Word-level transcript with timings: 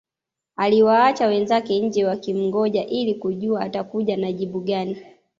Aliwaacha 0.55 1.27
wenzake 1.27 1.79
nje 1.79 2.05
wakimngoja 2.05 2.85
ili 2.87 3.15
kujua 3.15 3.61
atakuja 3.61 4.17
na 4.17 4.31
jibu 4.31 4.59
gani 4.59 4.97